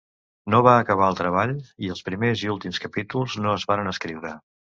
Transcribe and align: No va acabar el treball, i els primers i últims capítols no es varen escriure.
No 0.53 0.61
va 0.67 0.71
acabar 0.85 1.09
el 1.13 1.19
treball, 1.19 1.53
i 1.89 1.91
els 1.97 2.01
primers 2.07 2.43
i 2.47 2.49
últims 2.55 2.81
capítols 2.87 3.37
no 3.45 3.53
es 3.61 3.69
varen 3.75 3.93
escriure. 3.95 4.35